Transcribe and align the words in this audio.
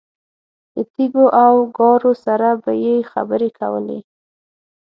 له 0.73 0.81
تیږو 0.93 1.25
او 1.43 1.53
ګارو 1.77 2.13
سره 2.25 2.49
به 2.63 2.71
یې 2.83 2.95
خبرې 3.11 3.49
کولې. 3.59 3.99